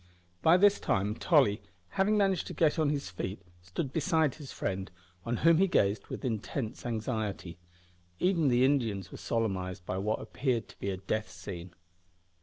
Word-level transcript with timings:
By 0.41 0.57
this 0.57 0.79
time 0.79 1.13
Tolly, 1.13 1.61
having 1.89 2.17
managed 2.17 2.47
to 2.47 2.55
get 2.55 2.79
on 2.79 2.89
his 2.89 3.11
feet 3.11 3.39
stood 3.61 3.93
beside 3.93 4.33
his 4.33 4.51
friend, 4.51 4.89
on 5.27 5.37
whom 5.45 5.59
he 5.59 5.67
gazed 5.67 6.07
with 6.07 6.25
intense 6.25 6.87
anxiety. 6.87 7.59
Even 8.19 8.47
the 8.47 8.65
Indians 8.65 9.11
were 9.11 9.19
solemnised 9.19 9.85
by 9.85 9.99
what 9.99 10.19
appeared 10.19 10.67
to 10.69 10.79
be 10.79 10.89
a 10.89 10.97
death 10.97 11.29
scene. 11.29 11.75